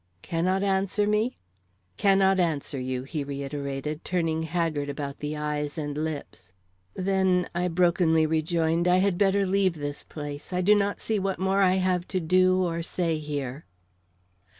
"Cannot 0.23 0.63
answer 0.63 1.05
me?" 1.05 1.37
"Cannot 1.95 2.39
answer 2.39 2.79
you," 2.79 3.03
he 3.03 3.23
reiterated, 3.23 4.03
turning 4.03 4.41
haggard 4.41 4.89
about 4.89 5.19
the 5.19 5.37
eyes 5.37 5.77
and 5.77 5.95
lips. 5.95 6.53
"Then," 6.95 7.47
I 7.53 7.67
brokenly 7.67 8.25
rejoined, 8.25 8.87
"I 8.87 8.97
had 8.97 9.15
better 9.15 9.45
leave 9.45 9.75
this 9.75 10.03
place; 10.03 10.51
I 10.51 10.61
do 10.61 10.73
not 10.73 10.99
see 11.01 11.19
what 11.19 11.37
more 11.37 11.61
I 11.61 11.75
have 11.75 12.07
to 12.07 12.19
do 12.19 12.63
or 12.63 12.81
say 12.81 13.19
here." 13.19 13.67